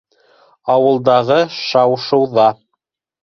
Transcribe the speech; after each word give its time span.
Ауылдағы 0.75 1.37
шау-шыу 1.57 2.25
ҙа 2.35 2.47